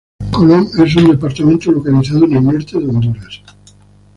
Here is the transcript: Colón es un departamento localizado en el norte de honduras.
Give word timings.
Colón 0.31 0.67
es 0.83 0.95
un 0.95 1.11
departamento 1.11 1.71
localizado 1.71 2.25
en 2.25 2.37
el 2.37 2.43
norte 2.43 2.79
de 2.79 2.87
honduras. 2.87 3.43